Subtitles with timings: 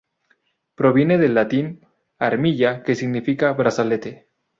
[0.73, 1.85] Proviene del latín
[2.17, 4.29] "armilla", que significa brazalete.